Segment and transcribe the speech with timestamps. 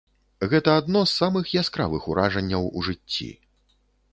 [0.53, 3.29] Гэта адно з самых яскравых уражанняў у жыцці.